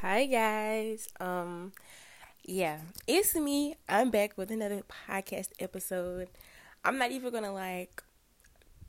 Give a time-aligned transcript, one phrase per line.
[0.00, 1.08] Hi guys.
[1.18, 1.72] Um
[2.44, 3.74] yeah, it's me.
[3.88, 6.28] I'm back with another podcast episode.
[6.84, 8.04] I'm not even going to like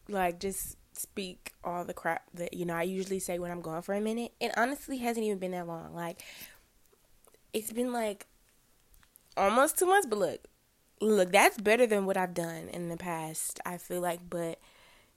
[0.08, 3.82] like just speak all the crap that you know I usually say when I'm gone
[3.82, 4.34] for a minute.
[4.40, 5.96] It honestly hasn't even been that long.
[5.96, 6.22] Like
[7.54, 8.28] it's been like
[9.36, 10.48] almost 2 months, but look.
[11.02, 13.60] Look, that's better than what I've done in the past.
[13.66, 14.60] I feel like, but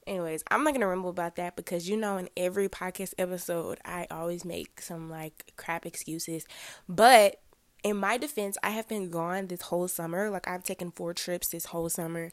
[0.07, 4.07] anyways, I'm not gonna ramble about that because you know, in every podcast episode, I
[4.11, 6.47] always make some like crap excuses.
[6.89, 7.41] But
[7.83, 10.31] in my defense, I have been gone this whole summer.
[10.31, 12.31] Like I've taken four trips this whole summer.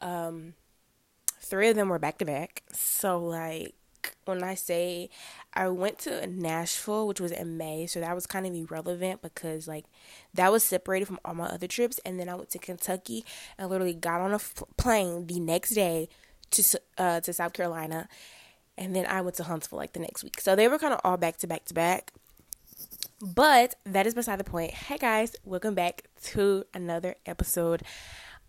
[0.00, 0.54] Um,
[1.40, 2.62] three of them were back to back.
[2.72, 3.74] So like
[4.24, 5.10] when I say
[5.54, 9.68] I went to Nashville, which was in May, so that was kind of irrelevant because
[9.68, 9.84] like
[10.34, 13.24] that was separated from all my other trips, and then I went to Kentucky
[13.58, 16.08] and literally got on a f- plane the next day
[16.52, 18.08] to uh, to South Carolina,
[18.78, 20.40] and then I went to Huntsville like the next week.
[20.40, 22.12] So they were kind of all back to back to back.
[23.20, 24.72] But that is beside the point.
[24.72, 27.82] Hey guys, welcome back to another episode.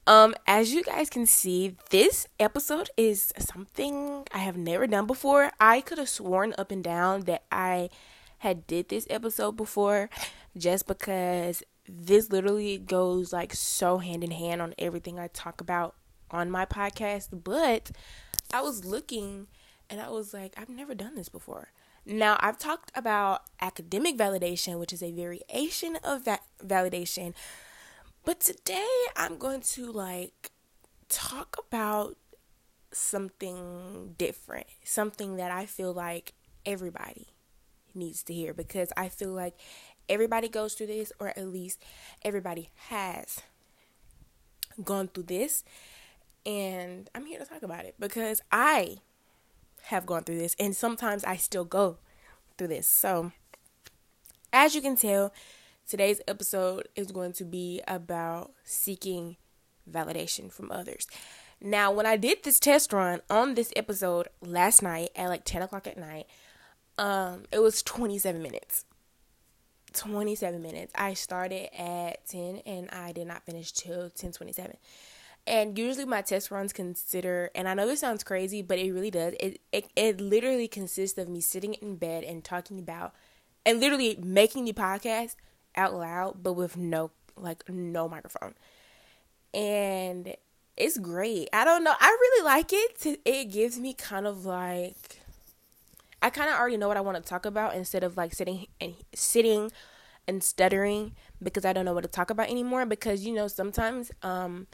[0.06, 5.52] Um, as you guys can see, this episode is something I have never done before.
[5.60, 7.90] I could have sworn up and down that I
[8.40, 10.10] had did this episode before
[10.58, 15.96] just because this literally goes like so hand in hand on everything I talk about
[16.34, 17.92] on my podcast, but
[18.52, 19.48] I was looking
[19.90, 21.70] and I was like, I've never done this before.
[22.06, 27.34] Now, I've talked about academic validation, which is a variation of that validation,
[28.26, 30.52] but today I'm going to like
[31.08, 32.18] talk about
[32.92, 36.34] something different, something that I feel like
[36.66, 37.28] everybody
[37.96, 39.56] needs to hear because I feel like
[40.10, 41.82] everybody goes through this, or at least
[42.24, 43.42] everybody has
[44.84, 45.64] gone through this
[46.46, 48.98] and I'm here to talk about it because I
[49.84, 51.98] have gone through this and sometimes I still go
[52.58, 52.88] through this.
[52.88, 53.32] So,
[54.52, 55.34] as you can tell,
[55.88, 59.38] today's episode is going to be about seeking
[59.90, 61.08] validation from others.
[61.62, 65.62] Now, when I did this test run on this episode last night at like 10
[65.62, 66.28] o'clock at night,
[66.98, 68.86] um, it was 27 minutes.
[69.94, 70.92] 27 minutes.
[70.96, 74.76] I started at 10 and I did not finish till 10:27.
[75.46, 79.12] And usually my test runs consider, and I know this sounds crazy, but it really
[79.12, 79.34] does.
[79.42, 83.14] It, it it literally consists of me sitting in bed and talking about,
[83.66, 85.36] and literally making the podcast
[85.76, 88.54] out loud, but with no like no microphone.
[89.54, 90.36] And
[90.78, 91.50] it's great.
[91.52, 91.94] I don't know.
[92.00, 93.20] I really like it.
[93.26, 95.20] It gives me kind of like
[96.22, 98.68] I kind of already know what I want to talk about instead of like sitting
[98.80, 99.72] and sitting
[100.26, 104.10] and stuttering because I don't know what to talk about anymore because you know sometimes
[104.22, 104.68] um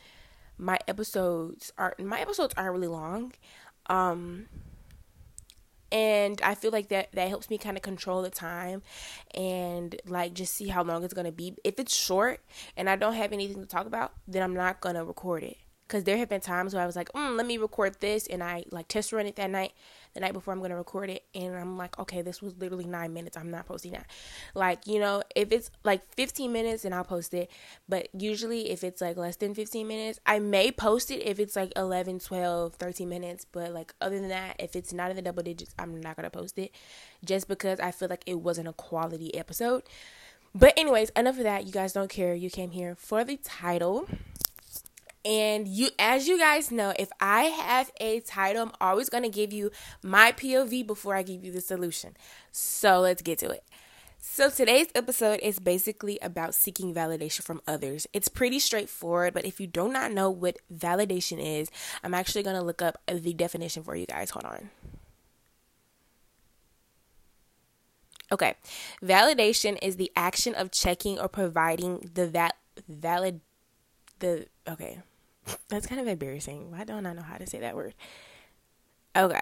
[0.59, 3.31] my episodes are my episodes aren't really long.
[3.87, 4.47] Um
[5.91, 8.83] and I feel like that that helps me kind of control the time
[9.33, 11.55] and like just see how long it's going to be.
[11.63, 12.41] If it's short
[12.77, 15.57] and I don't have anything to talk about, then I'm not going to record it.
[15.89, 18.41] Cuz there have been times where I was like, mm, let me record this and
[18.41, 19.73] I like test run it that night
[20.13, 23.13] the night before I'm to record it and I'm like, okay, this was literally 9
[23.13, 23.35] minutes.
[23.35, 24.07] I'm not posting that.
[24.55, 27.51] Like, you know, if it's like 15 minutes and I'll post it,
[27.87, 31.55] but usually if it's like less than 15 minutes, I may post it if it's
[31.55, 35.21] like 11, 12, 13 minutes, but like other than that, if it's not in the
[35.21, 36.71] double digits, I'm not to post it
[37.23, 39.83] just because I feel like it wasn't a quality episode.
[40.53, 41.65] But anyways, enough of that.
[41.65, 42.33] You guys don't care.
[42.33, 44.07] You came here for the title.
[45.25, 49.29] And you as you guys know, if I have a title, I'm always going to
[49.29, 49.71] give you
[50.01, 52.15] my POV before I give you the solution.
[52.51, 53.63] So, let's get to it.
[54.17, 58.07] So, today's episode is basically about seeking validation from others.
[58.13, 61.69] It's pretty straightforward, but if you do not know what validation is,
[62.03, 64.29] I'm actually going to look up the definition for you guys.
[64.29, 64.69] Hold on.
[68.31, 68.55] Okay.
[69.01, 72.51] Validation is the action of checking or providing the val-
[72.87, 73.41] valid
[74.19, 74.99] the okay.
[75.69, 76.71] That's kind of embarrassing.
[76.71, 77.93] Why don't I know how to say that word?
[79.15, 79.41] Okay.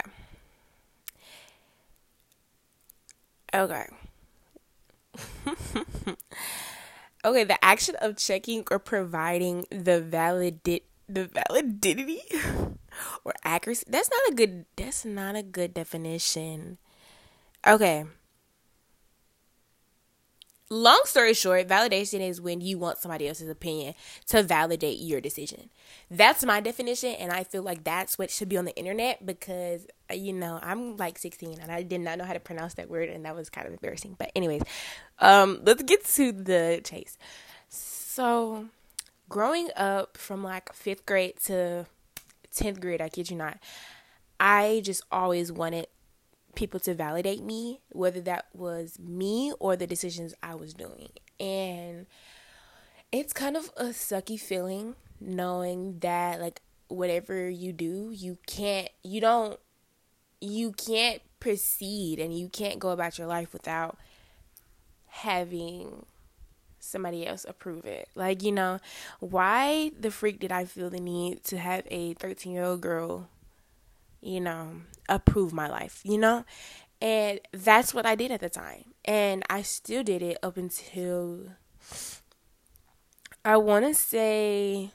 [3.54, 3.88] Okay.
[7.26, 12.22] okay, the action of checking or providing the valid the validity
[13.24, 13.86] or accuracy.
[13.88, 16.78] That's not a good that's not a good definition.
[17.68, 18.06] Okay
[20.70, 23.94] long story short, validation is when you want somebody else's opinion
[24.28, 25.70] to validate your decision.
[26.12, 29.88] That's my definition, and I feel like that's what should be on the internet because,
[30.12, 32.90] uh, you know, I'm like 16 and I did not know how to pronounce that
[32.90, 34.16] word, and that was kind of embarrassing.
[34.18, 34.64] But, anyways,
[35.20, 37.18] um, let's get to the chase.
[37.70, 38.68] So,
[39.30, 41.86] growing up from like fifth grade to
[42.56, 43.58] 10th grade, I kid you not,
[44.40, 45.88] I just always wanted
[46.58, 51.10] people to validate me, whether that was me or the decisions I was doing.
[51.40, 52.08] And
[53.12, 59.22] it's kind of a sucky feeling knowing that like whatever you do, you can't you
[59.22, 59.60] don't
[60.42, 63.98] you can't proceed and you can't go about your life without
[65.06, 66.08] having
[66.80, 68.10] somebody else approve it.
[68.16, 68.80] Like, you know,
[69.20, 73.30] why the freak did I feel the need to have a 13 year old girl,
[74.22, 76.46] you know, approve my life, you know?
[77.02, 78.86] And that's what I did at the time.
[79.06, 81.52] And I still did it up until
[83.46, 84.92] I want to say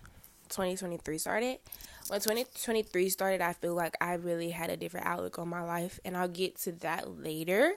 [0.49, 1.59] 2023 started.
[2.09, 6.01] When 2023 started, I feel like I really had a different outlook on my life,
[6.05, 7.75] and I'll get to that later.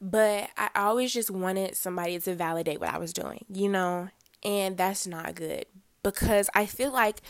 [0.00, 4.08] But I always just wanted somebody to validate what I was doing, you know?
[4.44, 5.66] And that's not good
[6.02, 7.20] because I feel like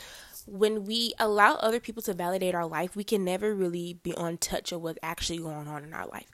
[0.47, 4.39] when we allow other people to validate our life, we can never really be on
[4.39, 6.31] touch of what's actually going on in our life.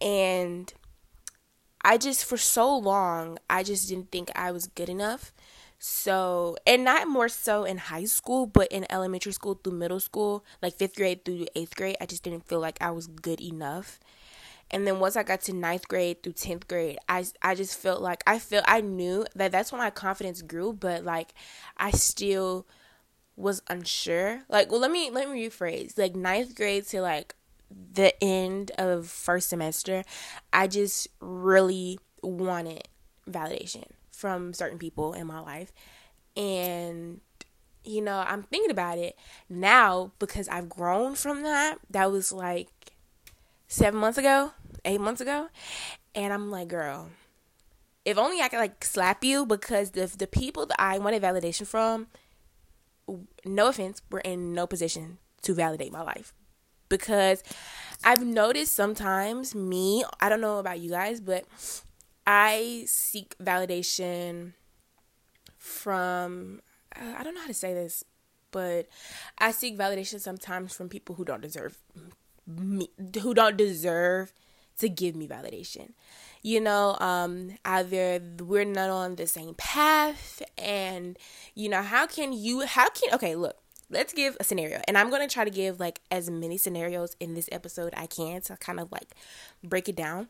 [0.00, 0.72] And
[1.82, 5.32] I just, for so long, I just didn't think I was good enough.
[5.78, 10.44] So, and not more so in high school, but in elementary school through middle school,
[10.60, 13.98] like fifth grade through eighth grade, I just didn't feel like I was good enough.
[14.70, 18.02] And then once I got to ninth grade through 10th grade, I, I just felt
[18.02, 21.34] like I felt I knew that that's when my confidence grew, but like
[21.76, 22.66] I still
[23.40, 24.42] was unsure.
[24.48, 27.34] Like, well, let me, let me rephrase like ninth grade to like
[27.92, 30.04] the end of first semester,
[30.52, 32.88] I just really wanted
[33.28, 35.72] validation from certain people in my life.
[36.36, 37.20] And
[37.84, 39.16] you know, I'm thinking about it
[39.48, 41.78] now because I've grown from that.
[41.88, 42.68] That was like
[43.68, 44.52] seven months ago,
[44.84, 45.48] eight months ago.
[46.14, 47.08] And I'm like, girl,
[48.04, 51.66] if only I could like slap you because the the people that I wanted validation
[51.66, 52.08] from,
[53.44, 56.34] no offense, were in no position to validate my life.
[56.88, 57.42] Because
[58.02, 61.44] I've noticed sometimes me, I don't know about you guys, but
[62.26, 64.54] I seek validation
[65.56, 66.60] from
[66.96, 68.04] uh, I don't know how to say this,
[68.50, 68.88] but
[69.38, 71.78] I seek validation sometimes from people who don't deserve
[72.46, 72.88] me,
[73.22, 74.32] who don't deserve
[74.78, 75.92] to give me validation.
[76.42, 81.18] You know, um, either we're not on the same path, and
[81.54, 82.60] you know, how can you?
[82.66, 83.12] How can?
[83.14, 83.56] Okay, look,
[83.90, 87.34] let's give a scenario, and I'm gonna try to give like as many scenarios in
[87.34, 89.10] this episode I can to kind of like
[89.62, 90.28] break it down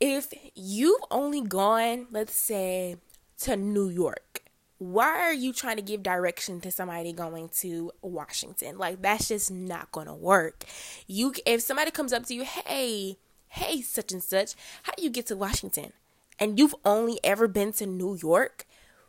[0.00, 2.96] if you've only gone, let's say,
[3.38, 4.42] to New York,
[4.78, 8.76] why are you trying to give direction to somebody going to Washington?
[8.76, 10.64] Like that's just not gonna work.
[11.06, 13.16] You if somebody comes up to you, hey,
[13.56, 14.54] hey, such and such,
[14.84, 15.92] how do you get to Washington?
[16.38, 18.66] And you've only ever been to New York,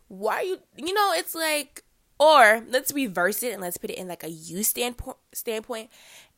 [0.08, 1.84] why are you you know, it's like
[2.18, 5.90] or let's reverse it and let's put it in like a you standpoint standpoint.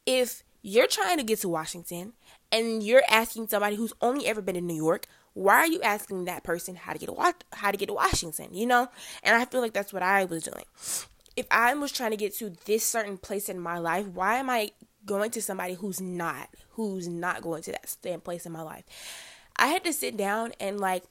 [0.05, 2.13] If you're trying to get to Washington
[2.53, 6.25] and you're asking somebody who's only ever been in New York, why are you asking
[6.25, 8.49] that person how to get to how to get to Washington?
[8.53, 8.89] You know,
[9.23, 10.65] and I feel like that's what I was doing.
[11.37, 14.51] If I was trying to get to this certain place in my life, why am
[14.51, 14.73] I
[15.07, 18.85] going to somebody who's not who's not going to that same place in my life?
[19.57, 21.05] I had to sit down and like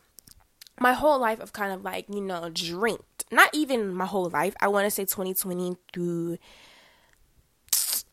[0.80, 3.26] my whole life of kind of like you know drinked.
[3.32, 4.56] Not even my whole life.
[4.60, 6.38] I want to say 2020 through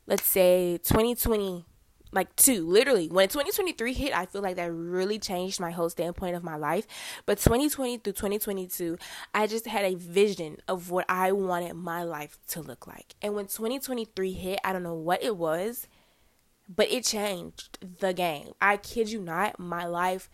[0.07, 1.65] let's say 2020
[2.17, 3.09] like two literally.
[3.09, 6.87] When 2023 hit i feel like that really changed my whole standpoint of my life.
[7.27, 8.99] But 2020 through 2022
[9.35, 13.15] i just had a vision of what i wanted my life to look like.
[13.23, 15.87] And when 2023 hit i don't know what it was
[16.69, 18.53] but it changed the game.
[18.61, 20.29] I kid you not my life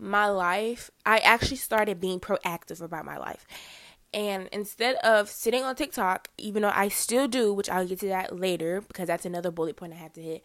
[0.00, 3.46] my life i actually started being proactive about my life.
[4.14, 8.08] And instead of sitting on TikTok, even though I still do, which I'll get to
[8.08, 10.44] that later because that's another bullet point I have to hit,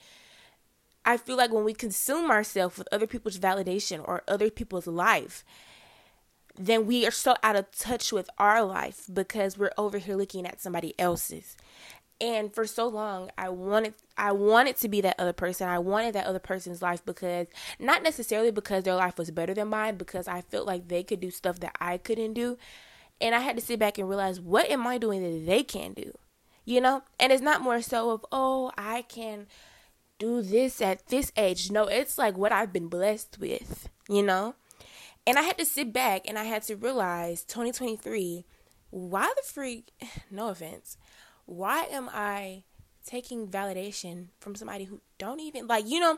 [1.05, 5.43] I feel like when we consume ourselves with other people's validation or other people's life,
[6.57, 10.45] then we are so out of touch with our life because we're over here looking
[10.45, 11.57] at somebody else's.
[12.21, 15.67] And for so long, I wanted I wanted to be that other person.
[15.67, 17.47] I wanted that other person's life because
[17.79, 21.19] not necessarily because their life was better than mine, because I felt like they could
[21.19, 22.57] do stuff that I couldn't do.
[23.19, 25.93] And I had to sit back and realize what am I doing that they can
[25.93, 26.13] do?
[26.65, 27.03] You know?
[27.19, 29.47] And it's not more so of, oh, I can
[30.19, 31.71] do this at this age.
[31.71, 34.55] No, it's like what I've been blessed with, you know?
[35.25, 38.45] And I had to sit back and I had to realize 2023,
[38.89, 39.91] why the freak,
[40.31, 40.97] no offense,
[41.45, 42.63] why am I
[43.05, 46.17] taking validation from somebody who don't even like, you know,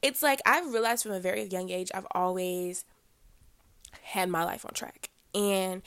[0.00, 2.84] it's like I've realized from a very young age, I've always
[4.02, 5.10] had my life on track.
[5.34, 5.80] And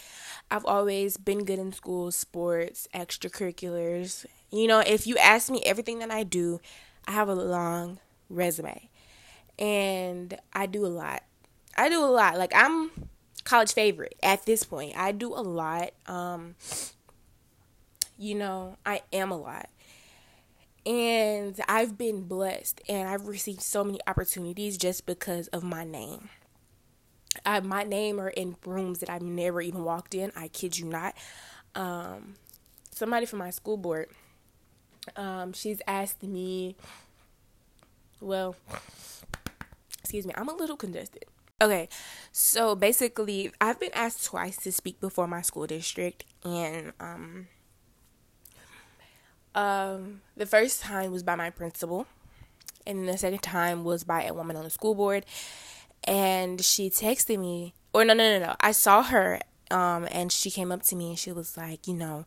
[0.50, 4.26] I've always been good in school, sports, extracurriculars.
[4.52, 6.60] You know, if you ask me everything that I do,
[7.08, 8.90] I have a long resume
[9.60, 11.24] and I do a lot.
[11.78, 12.38] I do a lot.
[12.38, 12.92] Like I'm
[13.44, 14.98] college favorite at this point.
[14.98, 15.92] I do a lot.
[16.08, 16.56] Um
[18.18, 19.70] you know, I am a lot.
[20.86, 26.30] And I've been blessed and I've received so many opportunities just because of my name.
[27.46, 30.32] I, my name are in rooms that I've never even walked in.
[30.36, 31.16] I kid you not.
[31.74, 32.36] Um,
[32.92, 34.08] somebody from my school board,
[35.16, 36.76] um, she's asked me,
[38.22, 38.56] well,
[40.00, 41.26] excuse me, I'm a little congested.
[41.62, 41.88] Okay,
[42.32, 47.48] so basically, I've been asked twice to speak before my school district, and um,
[49.56, 52.08] um, the first time was by my principal,
[52.86, 55.26] and the second time was by a woman on the school board.
[56.04, 58.56] And she texted me, or no, no, no, no.
[58.60, 59.40] I saw her,
[59.72, 62.26] um, and she came up to me and she was like, you know,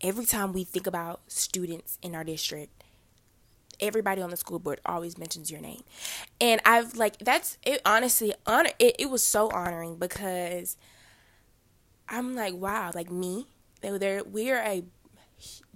[0.00, 2.72] every time we think about students in our district,
[3.80, 5.82] everybody on the school board always mentions your name.
[6.40, 10.76] And I've like that's it honestly honor it, it was so honoring because
[12.08, 13.46] I'm like, wow, like me,
[13.80, 14.84] there we're a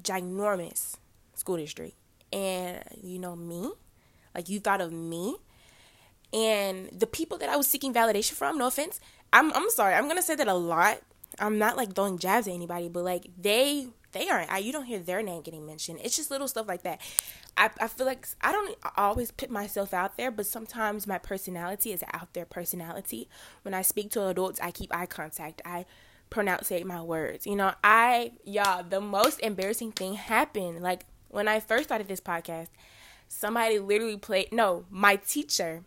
[0.03, 0.97] ginormous
[1.35, 1.95] school district.
[2.33, 3.71] And you know me,
[4.35, 5.37] like you thought of me
[6.33, 9.01] and the people that I was seeking validation from, no offense,
[9.33, 11.01] I'm I'm sorry, I'm gonna say that a lot.
[11.39, 14.53] I'm not like throwing jabs at anybody, but like they they aren't.
[14.53, 16.01] I, you don't hear their name getting mentioned.
[16.05, 17.01] It's just little stuff like that.
[17.57, 21.93] I I feel like I don't always put myself out there, but sometimes my personality
[21.93, 23.29] is out there personality.
[23.63, 25.63] When I speak to adults, I keep eye contact.
[25.65, 25.87] I
[26.31, 27.47] pronunciate my words.
[27.47, 30.83] You know, I y'all the most embarrassing thing happened.
[30.83, 32.69] Like when I first started this podcast,
[33.29, 35.83] somebody literally played, no, my teacher,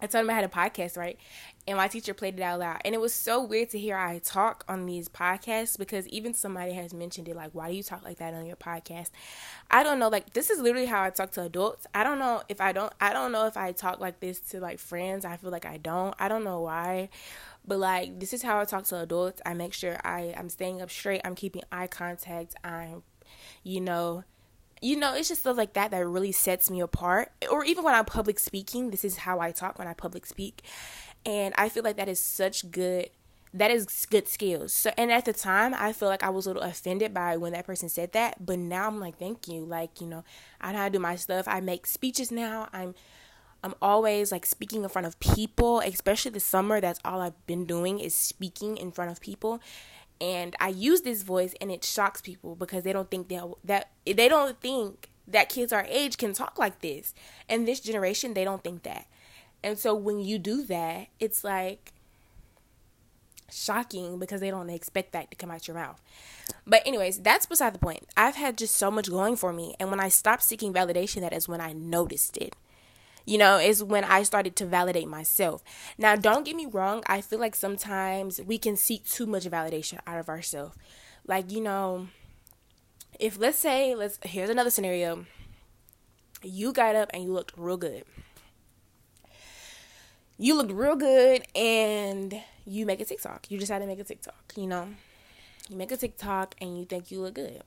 [0.00, 1.18] I told him I had a podcast, right?
[1.66, 2.82] And my teacher played it out loud.
[2.84, 6.72] And it was so weird to hear I talk on these podcasts because even somebody
[6.74, 9.10] has mentioned it like, why do you talk like that on your podcast?
[9.70, 10.08] I don't know.
[10.08, 11.86] Like, this is literally how I talk to adults.
[11.94, 14.60] I don't know if I don't, I don't know if I talk like this to
[14.60, 15.24] like friends.
[15.24, 16.14] I feel like I don't.
[16.18, 17.08] I don't know why.
[17.66, 19.40] But like, this is how I talk to adults.
[19.46, 21.22] I make sure I, I'm staying up straight.
[21.24, 22.54] I'm keeping eye contact.
[22.62, 23.02] I'm
[23.62, 24.24] you know
[24.80, 27.94] you know it's just stuff like that that really sets me apart or even when
[27.94, 30.62] i'm public speaking this is how i talk when i public speak
[31.26, 33.10] and i feel like that is such good
[33.54, 34.72] that is good skills.
[34.72, 37.52] So and at the time i feel like i was a little offended by when
[37.52, 39.64] that person said that but now i'm like thank you.
[39.64, 40.24] Like you know
[40.60, 41.46] i know how to do my stuff.
[41.46, 42.68] I make speeches now.
[42.72, 42.94] I'm
[43.62, 47.64] i'm always like speaking in front of people especially the summer that's all i've been
[47.64, 49.60] doing is speaking in front of people.
[50.20, 53.90] And I use this voice and it shocks people because they don't think that that
[54.04, 57.14] they don't think that kids our age can talk like this.
[57.48, 59.06] And this generation they don't think that.
[59.64, 61.92] And so when you do that, it's like
[63.50, 66.00] shocking because they don't expect that to come out your mouth.
[66.66, 68.06] But anyways, that's beside the point.
[68.16, 71.32] I've had just so much going for me and when I stopped seeking validation that
[71.32, 72.54] is when I noticed it
[73.26, 75.62] you know, is when I started to validate myself.
[75.96, 79.98] Now, don't get me wrong, I feel like sometimes we can seek too much validation
[80.06, 80.76] out of ourselves.
[81.26, 82.08] Like, you know,
[83.18, 85.24] if let's say, let's here's another scenario.
[86.42, 88.04] You got up and you looked real good.
[90.36, 93.50] You looked real good and you make a TikTok.
[93.50, 94.88] You decide to make a TikTok, you know.
[95.68, 97.62] You make a TikTok and you think you look good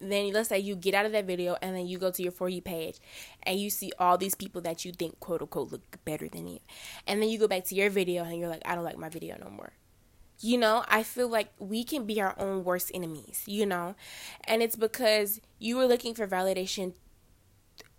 [0.00, 2.32] then let's say you get out of that video and then you go to your
[2.32, 2.98] for you page
[3.42, 6.58] and you see all these people that you think quote unquote look better than you
[7.06, 9.08] and then you go back to your video and you're like i don't like my
[9.08, 9.72] video no more
[10.40, 13.94] you know i feel like we can be our own worst enemies you know
[14.44, 16.94] and it's because you were looking for validation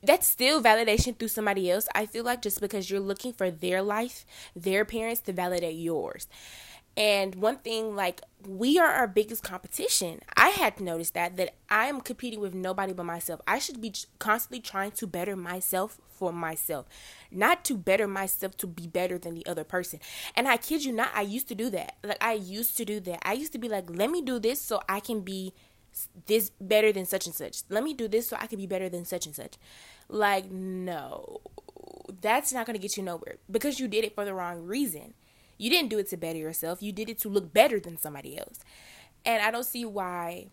[0.04, 3.82] that's still validation through somebody else i feel like just because you're looking for their
[3.82, 4.26] life
[4.56, 6.28] their parents to validate yours
[7.00, 10.20] and one thing, like, we are our biggest competition.
[10.36, 13.40] I had to notice that, that I'm competing with nobody but myself.
[13.48, 16.88] I should be constantly trying to better myself for myself,
[17.32, 20.02] not to better myself to be better than the other person.
[20.36, 21.96] And I kid you not, I used to do that.
[22.04, 23.20] Like, I used to do that.
[23.26, 25.54] I used to be like, let me do this so I can be
[26.28, 27.64] this better than such and such.
[27.70, 29.56] Let me do this so I can be better than such and such.
[30.08, 31.42] Like, no,
[32.22, 35.14] that's not going to get you nowhere because you did it for the wrong reason.
[35.58, 36.82] You didn't do it to better yourself.
[36.82, 38.60] You did it to look better than somebody else.
[39.26, 40.48] And I don't see why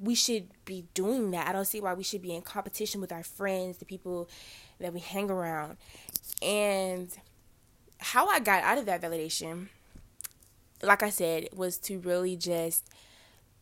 [0.00, 1.48] we should be doing that.
[1.48, 4.28] I don't see why we should be in competition with our friends, the people
[4.80, 5.76] that we hang around.
[6.42, 7.08] And
[7.98, 9.68] how I got out of that validation,
[10.82, 12.90] like I said, was to really just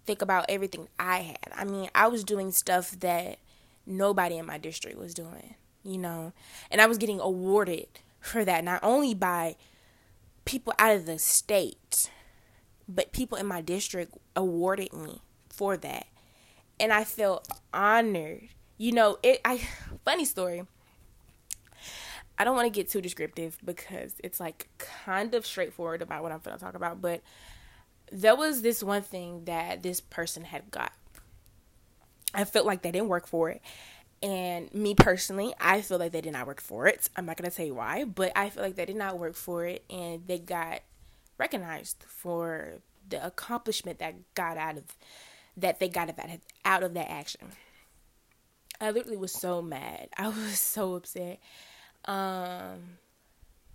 [0.07, 1.53] think about everything I had.
[1.55, 3.39] I mean, I was doing stuff that
[3.87, 6.33] nobody in my district was doing, you know,
[6.71, 7.89] and I was getting awarded
[8.21, 9.57] for that, not only by
[10.45, 12.11] people out of the state,
[12.89, 16.07] but people in my district awarded me for that.
[16.79, 19.61] And I felt honored you know, it I
[20.05, 20.65] funny story.
[22.37, 26.33] I don't want to get too descriptive because it's like kind of straightforward about what
[26.33, 27.23] I'm going to talk about, but
[28.15, 30.93] there was this one thing that this person had got.
[32.33, 33.61] I felt like they didn't work for it.
[34.23, 37.11] And me personally, I feel like they did not work for it.
[37.17, 39.35] I'm not going to tell you why, but I feel like they did not work
[39.35, 40.81] for it and they got
[41.39, 42.75] recognized for
[43.09, 44.85] the accomplishment that got out of
[45.57, 46.09] that they got
[46.65, 47.49] out of that action.
[48.81, 50.09] I literally was so mad.
[50.17, 51.41] I was so upset.
[52.05, 52.99] Um,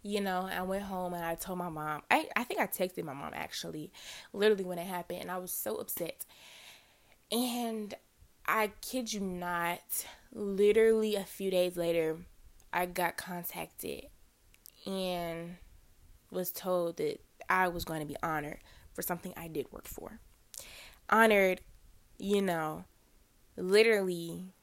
[0.02, 2.02] you know, I went home and I told my mom.
[2.10, 3.92] I, I think I texted my mom actually,
[4.34, 6.26] literally when it happened, and I was so upset.
[7.32, 7.94] And
[8.48, 12.18] I kid you not, literally a few days later,
[12.72, 14.06] I got contacted
[14.86, 15.58] and
[16.32, 18.60] was told that I was going to be honored
[18.94, 20.20] for something I did work for.
[21.10, 21.62] Honored,
[22.18, 22.86] you know,
[23.58, 24.54] literally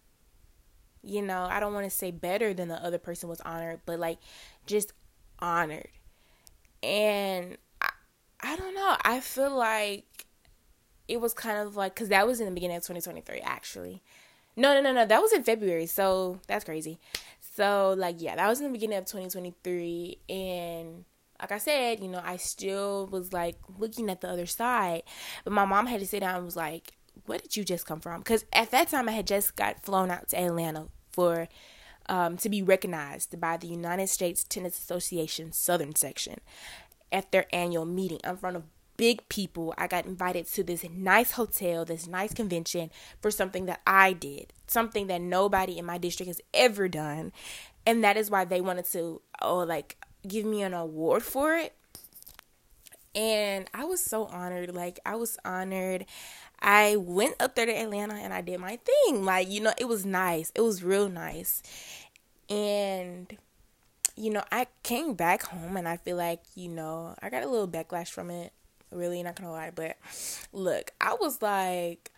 [1.07, 4.00] you know, I don't want to say better than the other person was honored, but
[4.00, 4.19] like
[4.66, 4.93] just
[5.38, 5.88] honored.
[6.83, 7.90] And I,
[8.40, 8.97] I don't know.
[9.05, 10.26] I feel like
[11.09, 14.02] it was kind of like, because that was in the beginning of 2023, actually.
[14.57, 15.07] No, no, no, no.
[15.07, 15.87] That was in February.
[15.87, 16.99] So that's crazy.
[17.55, 20.19] So, like, yeah, that was in the beginning of 2023.
[20.28, 21.05] And
[21.40, 25.02] like I said, you know, I still was like looking at the other side.
[25.45, 26.93] But my mom had to sit down and was like,
[27.26, 28.21] where did you just come from?
[28.21, 31.49] Because at that time, I had just got flown out to Atlanta for
[32.08, 36.40] um, to be recognized by the United States Tennis Association Southern Section
[37.12, 38.64] at their annual meeting in front of
[38.96, 39.75] big people.
[39.76, 44.52] I got invited to this nice hotel, this nice convention for something that I did,
[44.66, 47.32] something that nobody in my district has ever done.
[47.84, 49.96] And that is why they wanted to, oh, like,
[50.26, 51.75] give me an award for it.
[53.14, 54.75] And I was so honored.
[54.75, 56.04] Like, I was honored.
[56.60, 59.25] I went up there to Atlanta and I did my thing.
[59.25, 60.52] Like, you know, it was nice.
[60.54, 61.62] It was real nice.
[62.48, 63.36] And,
[64.16, 67.48] you know, I came back home and I feel like, you know, I got a
[67.48, 68.52] little backlash from it.
[68.90, 69.73] Really, not gonna lie.
[69.75, 69.97] But
[70.52, 72.12] look, I was like,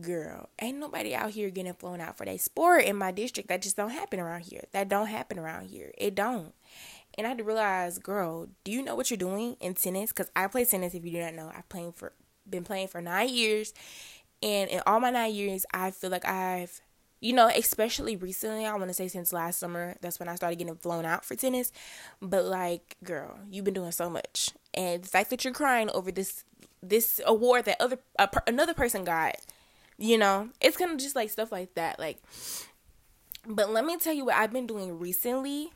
[0.00, 3.48] girl, ain't nobody out here getting flown out for their sport in my district.
[3.48, 4.64] That just don't happen around here.
[4.72, 5.92] That don't happen around here.
[5.98, 6.54] It don't.
[7.18, 10.12] And I had to realize, girl, do you know what you're doing in tennis?
[10.12, 10.94] Because I play tennis.
[10.94, 12.12] If you do not know, I've played for
[12.50, 13.72] been playing for nine years,
[14.42, 16.80] and in all my nine years, I feel like I've
[17.20, 20.58] you know, especially recently, I want to say since last summer, that's when I started
[20.58, 21.70] getting flown out for tennis.
[22.22, 26.10] But like, girl, you've been doing so much, and the fact that you're crying over
[26.10, 26.44] this
[26.82, 29.36] this award that other uh, another person got,
[29.98, 31.98] you know, it's kind of just like stuff like that.
[31.98, 32.18] Like,
[33.46, 35.72] but let me tell you what I've been doing recently.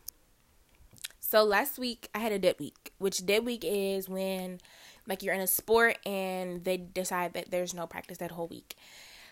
[1.20, 4.60] So last week I had a dead week, which dead week is when
[5.06, 8.76] like you're in a sport and they decide that there's no practice that whole week.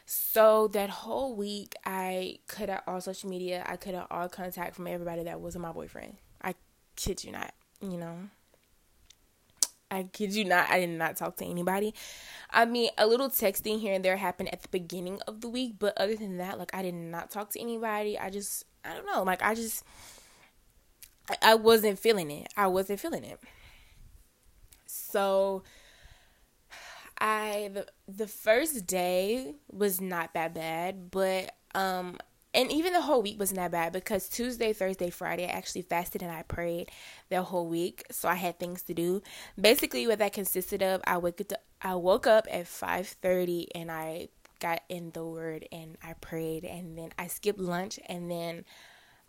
[0.04, 3.64] So that whole week, I cut out all social media.
[3.66, 6.16] I cut out all contact from everybody that wasn't my boyfriend.
[6.42, 6.54] I
[6.96, 8.16] kid you not, you know.
[9.90, 11.94] I kid you not, I did not talk to anybody.
[12.50, 15.74] I mean, a little texting here and there happened at the beginning of the week,
[15.78, 18.18] but other than that, like, I did not talk to anybody.
[18.18, 19.84] I just, I don't know, like, I just,
[21.42, 22.48] I wasn't feeling it.
[22.56, 23.38] I wasn't feeling it.
[24.92, 25.62] So
[27.18, 32.18] I the, the first day was not that bad, but um
[32.54, 36.22] and even the whole week wasn't that bad because Tuesday, Thursday, Friday, I actually fasted
[36.22, 36.90] and I prayed
[37.30, 39.22] the whole week, so I had things to do.
[39.58, 43.90] Basically, what that consisted of, I woke up, I woke up at five thirty and
[43.90, 44.28] I
[44.60, 48.66] got in the Word and I prayed, and then I skipped lunch, and then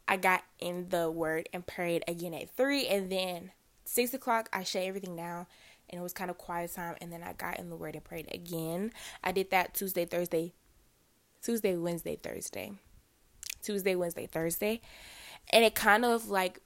[0.05, 3.51] I got in the Word and prayed again at three, and then
[3.85, 5.45] six o'clock I shut everything down
[5.89, 8.03] and it was kind of quiet time and then I got in the word and
[8.03, 8.91] prayed again.
[9.23, 10.53] I did that Tuesday, Thursday,
[11.41, 12.73] Tuesday, Wednesday, Thursday.
[13.63, 14.81] Tuesday, Wednesday, Thursday.
[15.51, 16.61] And it kind of like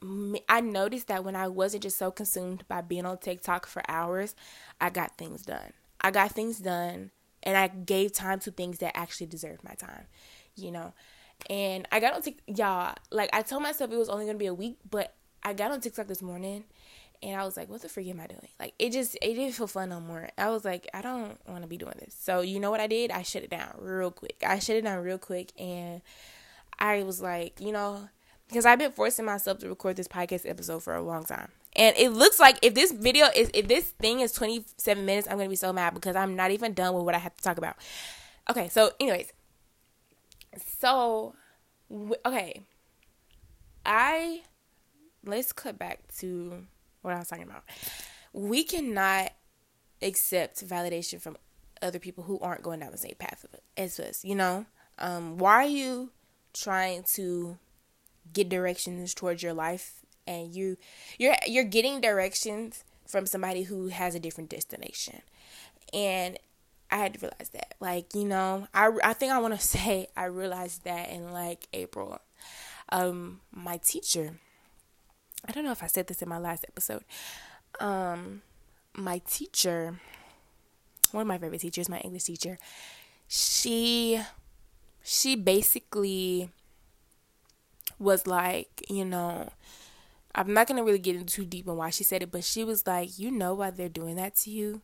[0.50, 4.36] I noticed that when I wasn't just so consumed by being on TikTok for hours,
[4.82, 5.74] I got things done.
[6.02, 7.12] I got things done
[7.44, 10.06] and I gave time to things that actually deserved my time,
[10.56, 10.94] you know.
[11.50, 12.96] And I got on TikTok, y'all.
[13.12, 15.82] Like I told myself it was only gonna be a week, but I got on
[15.82, 16.66] TikTok this morning
[17.24, 18.48] and I was like, what the freak am I doing?
[18.60, 20.30] Like, it just, it didn't feel fun no more.
[20.38, 22.16] I was like, I don't want to be doing this.
[22.20, 23.12] So, you know what I did?
[23.12, 24.44] I shut it down real quick.
[24.46, 25.52] I shut it down real quick.
[25.60, 26.02] And
[26.80, 28.08] I was like, you know,
[28.48, 31.50] because I've been forcing myself to record this podcast episode for a long time.
[31.76, 35.40] And it looks like if this video is, if this thing is 27 minutes, I'm
[35.40, 37.58] to be so mad because I'm not even done with what I have to talk
[37.58, 37.76] about.
[38.50, 38.70] Okay.
[38.70, 39.32] So, anyways,
[40.80, 41.36] so,
[42.26, 42.62] okay.
[43.86, 44.44] I,
[45.26, 46.66] let's cut back to
[47.02, 47.64] what I was talking about.
[48.34, 49.32] We cannot
[50.02, 51.38] accept validation from
[51.82, 54.66] other people who aren't going down the same path as us, you know?
[55.00, 56.12] Um, why are you
[56.54, 57.58] trying to
[58.34, 60.78] get directions towards your life and you
[61.18, 65.22] you're you're getting directions from somebody who has a different destination.
[65.94, 66.38] And
[66.92, 67.76] I had to realize that.
[67.80, 71.68] Like, you know, I, I think I want to say I realized that in like
[71.74, 72.20] April.
[72.90, 74.40] Um, my teacher,
[75.46, 77.04] I don't know if I said this in my last episode.
[77.80, 78.42] Um,
[78.94, 80.00] my teacher,
[81.12, 82.58] one of my favorite teachers, my English teacher,
[83.28, 84.22] she
[85.04, 86.50] she basically
[88.00, 89.50] was like, you know,
[90.36, 92.64] I'm not gonna really get into too deep on why she said it, but she
[92.64, 94.82] was like, you know why they're doing that to you?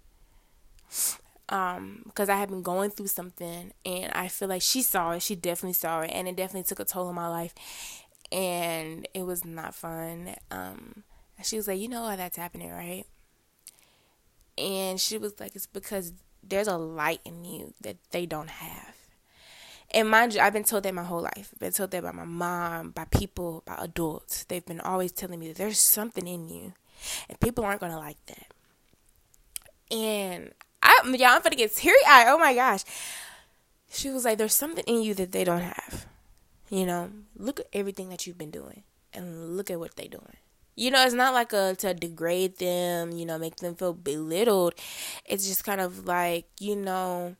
[1.50, 5.22] Um, because I had been going through something and I feel like she saw it,
[5.22, 7.54] she definitely saw it, and it definitely took a toll on my life
[8.34, 10.36] and it was not fun.
[10.52, 11.04] Um
[11.44, 13.06] she was like, You know why that's happening, right?
[14.58, 18.96] And she was like, It's because there's a light in you that they don't have.
[19.92, 21.52] And mind you, I've been told that my whole life.
[21.54, 24.44] I've been told that by my mom, by people, by adults.
[24.46, 26.74] They've been always telling me that there's something in you,
[27.30, 28.48] and people aren't gonna like that.
[29.96, 32.26] And I, y'all, I'm gonna get teary eyed.
[32.28, 32.84] Oh my gosh.
[33.92, 36.08] She was like, "There's something in you that they don't have.
[36.74, 38.82] You know, look at everything that you've been doing,
[39.14, 40.38] and look at what they're doing."
[40.76, 44.74] You know, it's not like a to degrade them, you know, make them feel belittled.
[45.24, 47.36] It's just kind of like, you know,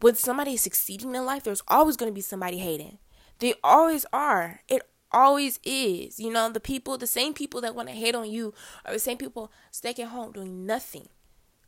[0.00, 2.96] when somebody succeeding in life, there's always going to be somebody hating.
[3.38, 4.62] They always are.
[4.66, 4.80] It
[5.12, 6.18] always is.
[6.18, 8.54] You know, the people, the same people that want to hate on you
[8.86, 11.08] are the same people staying home doing nothing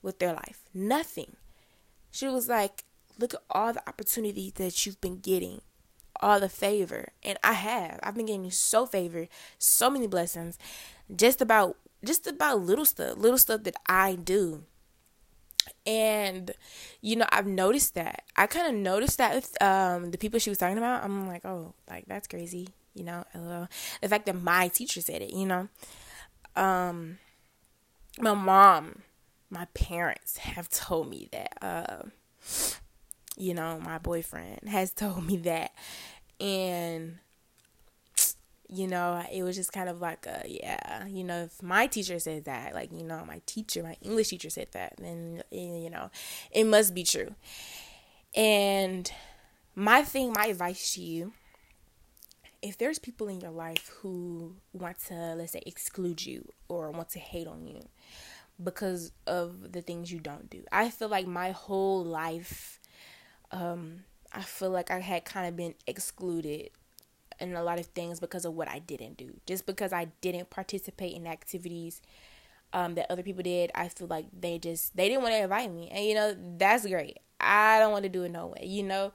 [0.01, 0.63] with their life.
[0.73, 1.37] Nothing.
[2.11, 2.85] She was like,
[3.19, 5.61] look at all the opportunities that you've been getting,
[6.21, 7.09] all the favor.
[7.23, 8.01] And I have.
[8.03, 10.59] I've been getting you so favored, so many blessings,
[11.15, 14.65] just about just about little stuff, little stuff that I do.
[15.87, 16.53] And
[17.01, 18.23] you know, I've noticed that.
[18.37, 21.05] I kind of noticed that with um, the people she was talking about.
[21.05, 22.69] I'm like, oh, like that's crazy.
[22.95, 25.31] You know, the fact that my teacher said it.
[25.31, 25.69] You know,
[26.55, 27.19] um,
[28.19, 29.03] my mom,
[29.51, 31.59] my parents have told me that.
[31.63, 32.03] Uh,
[33.37, 35.73] you know, my boyfriend has told me that,
[36.41, 37.19] and
[38.69, 42.19] you know, it was just kind of like a yeah, you know, if my teacher
[42.19, 45.91] said that, like you know, my teacher, my English teacher said that, then eh, you
[45.91, 46.11] know,
[46.51, 47.35] it must be true.
[48.35, 49.11] And
[49.75, 51.33] my thing, my advice to you,
[52.63, 57.11] if there's people in your life who want to, let's say, exclude you or want
[57.11, 57.83] to hate on you
[58.63, 62.81] because of the things you don't do, I feel like my whole life,
[63.53, 66.71] um, I feel like I had kind of been excluded
[67.39, 69.35] in a lot of things because of what I didn't do.
[69.47, 72.01] Just because I didn't participate in activities
[72.73, 75.73] um, that other people did, I feel like they just they didn't want to invite
[75.73, 77.19] me, and you know that's great.
[77.41, 78.67] I don't want to do it no way.
[78.67, 79.13] You know,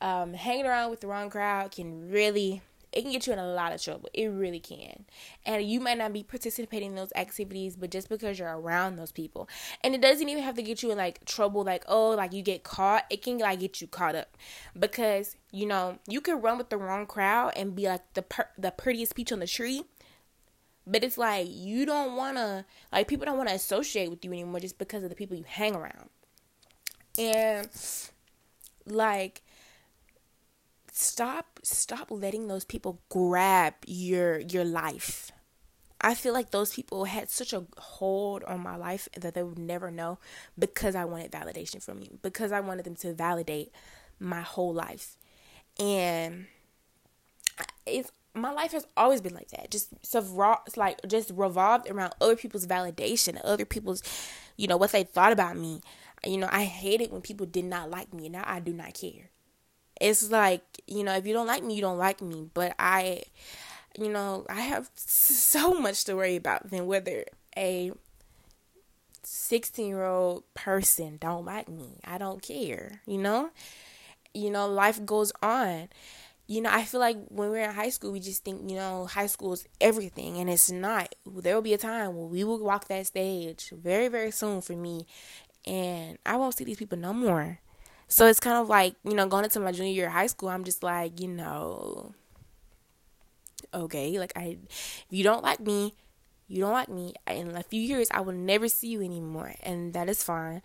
[0.00, 2.62] um, hanging around with the wrong crowd can really
[2.92, 4.08] it can get you in a lot of trouble.
[4.12, 5.04] It really can.
[5.46, 9.12] And you might not be participating in those activities, but just because you're around those
[9.12, 9.48] people.
[9.82, 12.42] And it doesn't even have to get you in like trouble, like, oh, like you
[12.42, 13.04] get caught.
[13.10, 14.36] It can like get you caught up.
[14.78, 18.50] Because, you know, you can run with the wrong crowd and be like the per-
[18.58, 19.84] the prettiest peach on the tree.
[20.86, 24.78] But it's like you don't wanna like people don't wanna associate with you anymore just
[24.78, 26.10] because of the people you hang around.
[27.18, 27.68] And
[28.86, 29.42] like
[30.92, 35.32] stop stop letting those people grab your your life.
[36.00, 39.58] I feel like those people had such a hold on my life that they would
[39.58, 40.18] never know
[40.58, 43.72] because I wanted validation from you, because I wanted them to validate
[44.18, 45.16] my whole life.
[45.78, 46.46] And
[47.86, 49.70] it's my life has always been like that.
[49.70, 50.18] Just so
[50.66, 54.02] it's like just revolved around other people's validation, other people's,
[54.56, 55.80] you know, what they thought about me.
[56.24, 58.28] You know, I hated when people did not like me.
[58.28, 59.30] Now I do not care
[60.02, 62.50] it's like you know if you don't like me you don't like me.
[62.52, 63.22] But i
[63.98, 67.24] you know i have so much to worry about than whether
[67.56, 67.92] a
[69.22, 72.00] 16 year old person don't like me.
[72.04, 73.50] I don't care you know?
[74.34, 75.88] You know life goes on.
[76.48, 79.06] You know i feel like when we're in high school we just think you know
[79.06, 80.38] high school is everything.
[80.38, 81.14] And it's not.
[81.24, 84.74] There will be a time where we will walk that stage very very soon for
[84.74, 85.06] me.
[85.64, 87.60] And i won't see these people no more
[88.12, 90.50] so it's kind of like, you know, going into my junior year of high school,
[90.50, 92.12] I'm just like, you know,
[93.72, 95.94] okay, like I if you don't like me,
[96.46, 97.14] you don't like me.
[97.26, 100.60] In a few years I will never see you anymore and that is fine.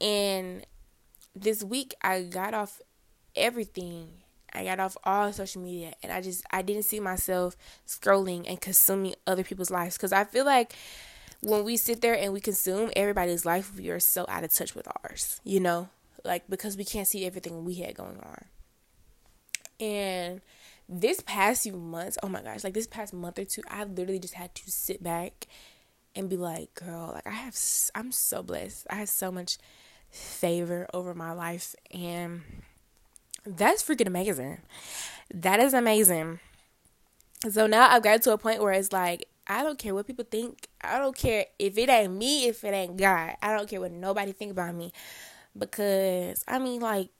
[0.00, 0.66] And
[1.32, 2.80] this week I got off
[3.36, 4.08] everything.
[4.52, 8.60] I got off all social media and I just I didn't see myself scrolling and
[8.60, 10.74] consuming other people's lives cuz I feel like
[11.40, 14.74] when we sit there and we consume everybody's life, we are so out of touch
[14.74, 15.88] with ours, you know?
[16.24, 18.44] Like because we can't see everything we had going on.
[19.80, 20.40] And
[20.88, 24.18] this past few months, oh my gosh, like this past month or two, I literally
[24.18, 25.46] just had to sit back
[26.14, 27.56] and be like, girl, like I have,
[27.94, 28.86] I'm so blessed.
[28.90, 29.58] I have so much
[30.10, 32.42] favor over my life, and
[33.44, 34.58] that's freaking amazing.
[35.32, 36.40] That is amazing.
[37.48, 40.26] So now I've gotten to a point where it's like, I don't care what people
[40.28, 40.68] think.
[40.80, 43.34] I don't care if it ain't me, if it ain't God.
[43.40, 44.92] I don't care what nobody think about me.
[45.56, 47.10] Because I mean like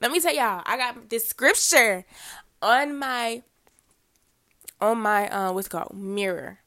[0.00, 2.04] let me tell y'all, I got this scripture
[2.60, 3.42] on my
[4.80, 6.58] on my uh what's called mirror.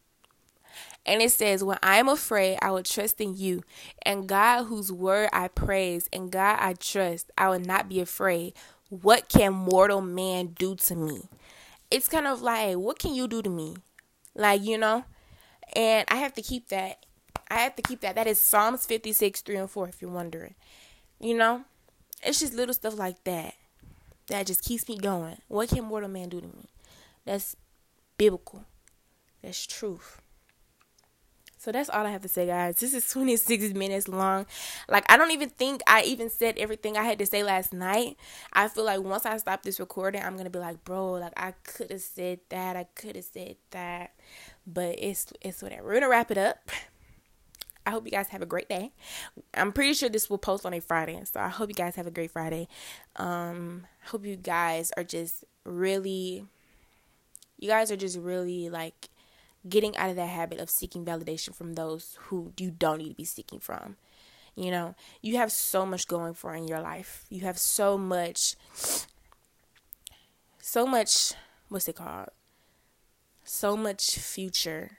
[1.06, 3.64] And it says, When I am afraid, I will trust in you.
[4.02, 8.54] And God, whose word I praise, and God I trust, I will not be afraid.
[8.90, 11.30] What can mortal man do to me?
[11.90, 13.78] It's kind of like, what can you do to me?
[14.36, 15.06] Like, you know?
[15.74, 17.06] And I have to keep that.
[17.50, 18.16] I have to keep that.
[18.16, 20.56] That is Psalms 56, 3 and 4, if you're wondering.
[21.20, 21.64] You know?
[22.24, 23.54] It's just little stuff like that
[24.28, 25.38] that just keeps me going.
[25.48, 26.70] What can mortal man do to me?
[27.26, 27.56] That's
[28.18, 28.66] biblical.
[29.42, 30.22] That's truth.
[31.60, 32.80] So that's all I have to say, guys.
[32.80, 34.46] This is 26 minutes long.
[34.88, 38.18] Like, I don't even think I even said everything I had to say last night.
[38.54, 41.34] I feel like once I stop this recording, I'm going to be like, bro, like,
[41.36, 42.76] I could have said that.
[42.76, 44.12] I could have said that.
[44.68, 45.84] But it's, it's whatever.
[45.84, 46.70] We're going to wrap it up.
[47.88, 48.92] I hope you guys have a great day.
[49.54, 51.20] I'm pretty sure this will post on a Friday.
[51.24, 52.68] So I hope you guys have a great Friday.
[53.16, 56.46] Um, I hope you guys are just really,
[57.58, 59.10] you guys are just really like,
[59.68, 63.16] getting out of that habit of seeking validation from those who you don't need to
[63.16, 63.98] be seeking from.
[64.56, 67.26] You know, you have so much going for in your life.
[67.30, 68.56] You have so much,
[70.60, 71.34] so much,
[71.70, 72.30] what's it called?
[73.44, 74.98] So much future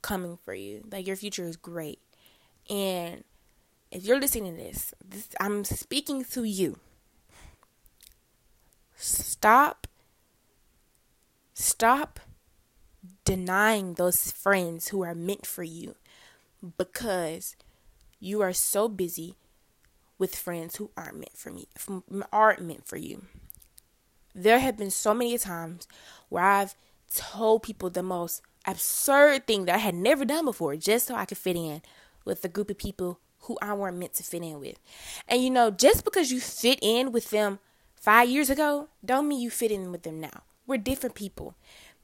[0.00, 0.84] coming for you.
[0.90, 2.00] Like your future is great.
[2.68, 3.24] And
[3.90, 6.78] if you're listening to this, this I'm speaking to you.
[8.96, 9.86] Stop.
[11.54, 12.20] Stop
[13.24, 15.94] denying those friends who are meant for you
[16.76, 17.56] because
[18.20, 19.36] you are so busy
[20.18, 21.68] with friends who aren't meant for me
[22.32, 23.24] aren't meant for you.
[24.34, 25.86] There have been so many times
[26.28, 26.74] where I've
[27.14, 31.24] told people the most absurd thing that I had never done before just so I
[31.24, 31.82] could fit in
[32.28, 34.78] with a group of people who I weren't meant to fit in with.
[35.26, 37.58] And you know, just because you fit in with them
[37.96, 40.42] five years ago, don't mean you fit in with them now.
[40.66, 41.54] We're different people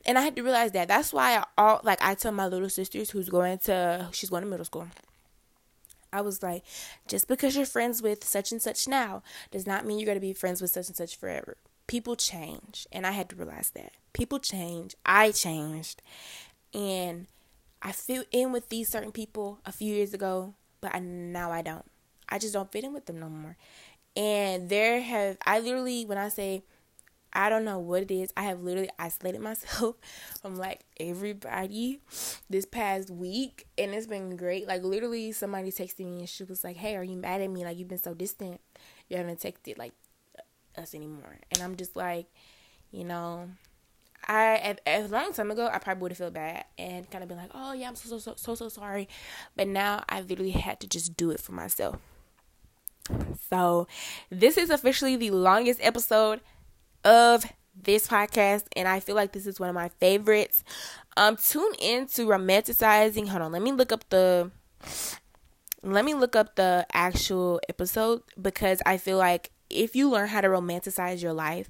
[0.07, 0.89] and I had to realize that.
[0.89, 4.43] That's why I all like I tell my little sisters who's going to she's going
[4.43, 4.89] to middle school.
[6.13, 6.63] I was like,
[7.09, 10.33] just because you're friends with such and such now does not mean you're to be
[10.33, 11.57] friends with such and such forever.
[11.87, 13.93] People change, and I had to realize that.
[14.13, 14.95] People change.
[15.05, 16.03] I changed.
[16.73, 17.27] And
[17.85, 21.61] I fit in with these certain people a few years ago, but I, now I
[21.61, 21.85] don't.
[22.29, 23.57] I just don't fit in with them no more.
[24.17, 26.63] And there have I literally when I say
[27.33, 28.33] I don't know what it is.
[28.37, 29.97] I have literally isolated myself
[30.41, 32.01] from like everybody
[32.49, 34.67] this past week and it's been great.
[34.67, 37.65] Like literally somebody texted me and she was like, Hey, are you mad at me?
[37.65, 38.61] Like you've been so distant.
[39.09, 39.93] You haven't texted like
[40.77, 41.39] us anymore.
[41.51, 42.27] And I'm just like,
[42.93, 43.51] you know,
[44.29, 47.39] I a long time ago I probably would have felt bad and kind of been
[47.39, 49.09] like, Oh yeah, I'm so so so so so sorry.
[49.57, 51.97] But now I literally had to just do it for myself.
[53.51, 53.87] So
[54.31, 56.41] this is officially the longest episode
[57.05, 60.65] of this podcast, and I feel like this is one of my favorites.
[61.17, 63.29] Um, tune in to romanticizing.
[63.29, 64.51] Hold on, let me look up the.
[65.83, 70.41] Let me look up the actual episode because I feel like if you learn how
[70.41, 71.69] to romanticize your life,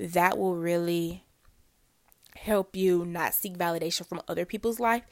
[0.00, 1.24] that will really
[2.36, 5.02] help you not seek validation from other people's life.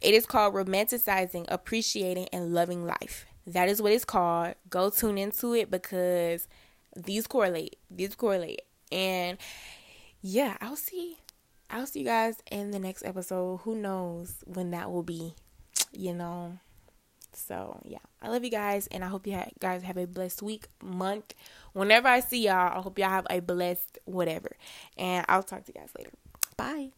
[0.00, 3.26] It is called romanticizing, appreciating, and loving life.
[3.46, 4.54] That is what it's called.
[4.68, 6.46] Go tune into it because
[6.96, 7.76] these correlate.
[7.90, 8.62] These correlate.
[8.92, 9.38] And
[10.20, 11.16] yeah, I'll see.
[11.70, 13.58] I'll see you guys in the next episode.
[13.58, 15.34] Who knows when that will be,
[15.92, 16.58] you know?
[17.32, 17.98] So, yeah.
[18.20, 21.32] I love you guys, and I hope you guys have a blessed week, month.
[21.72, 24.56] Whenever I see y'all, I hope y'all have a blessed whatever.
[24.98, 26.10] And I'll talk to you guys later.
[26.60, 26.92] Bye.